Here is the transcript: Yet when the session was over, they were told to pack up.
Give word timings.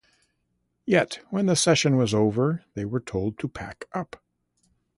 Yet 0.83 1.19
when 1.29 1.45
the 1.45 1.55
session 1.55 1.95
was 1.95 2.11
over, 2.11 2.65
they 2.73 2.85
were 2.85 3.01
told 3.01 3.37
to 3.37 3.47
pack 3.47 3.85
up. 3.93 4.15